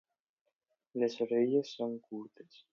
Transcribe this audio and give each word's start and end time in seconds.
Les 1.03 1.19
orelles 1.27 1.77
són 1.77 1.97
curtes. 2.09 2.63